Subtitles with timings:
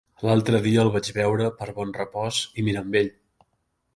[0.27, 3.13] L'altre dia el vaig veure per Bonrepòs i Mirambell.